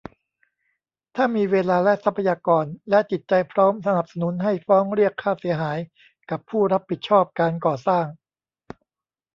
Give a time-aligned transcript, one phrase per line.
[1.15, 5.79] ถ้ามีเวลาและทรัพยากร และจิตใจพร้อม สนับสนุนให้ฟ้องเรียกค่าเสียหาย
[6.29, 8.05] กับผู้รับผิดชอบการก่อสร้าง